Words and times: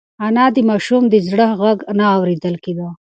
انا 0.25 0.45
ته 0.49 0.53
د 0.55 0.57
ماشوم 0.69 1.03
د 1.09 1.15
زړه 1.29 1.47
غږ 1.61 1.77
نه 1.97 2.05
اورېدل 2.15 2.55
کېده. 2.63 2.89